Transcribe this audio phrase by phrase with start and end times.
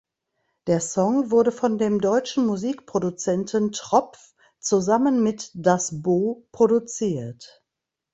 [0.65, 7.63] Der Song wurde von dem deutschen Musikproduzenten Tropf zusammen mit Das Bo produziert.